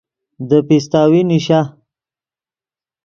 دے 0.47 0.57
پیستاوی 0.67 1.21
نیشا 1.29 1.59